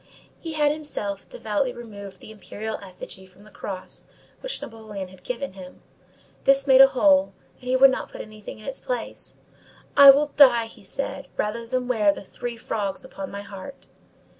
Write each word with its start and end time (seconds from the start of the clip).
He 0.39 0.53
had 0.53 0.71
himself 0.71 1.29
devoutly 1.29 1.71
removed 1.71 2.19
the 2.21 2.31
imperial 2.31 2.79
effigy 2.81 3.27
from 3.27 3.43
the 3.43 3.51
cross 3.51 4.07
which 4.39 4.59
Napoleon 4.59 5.09
had 5.09 5.21
given 5.21 5.53
him; 5.53 5.83
this 6.43 6.65
made 6.65 6.81
a 6.81 6.87
hole, 6.87 7.33
and 7.61 7.65
he 7.69 7.75
would 7.75 7.91
not 7.91 8.09
put 8.11 8.21
anything 8.21 8.57
in 8.57 8.65
its 8.65 8.79
place. 8.79 9.37
"I 9.95 10.09
will 10.09 10.29
die," 10.35 10.65
he 10.65 10.81
said, 10.83 11.25
_"rather 11.37 11.67
than 11.67 11.87
wear 11.87 12.11
the 12.11 12.23
three 12.23 12.57
frogs 12.57 13.05
upon 13.05 13.29
my 13.29 13.43
heart!" 13.43 13.85